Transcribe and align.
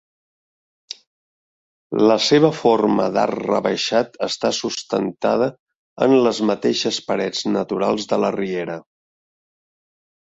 La 2.11 2.15
seva 2.27 2.49
forma 2.61 3.05
d'arc 3.17 3.43
rebaixat 3.49 4.17
està 4.29 4.51
sustentada 4.61 5.51
en 6.07 6.17
les 6.29 6.41
mateixes 6.53 7.01
parets 7.11 7.47
naturals 7.59 8.11
de 8.15 8.21
la 8.25 8.35
riera. 8.41 8.83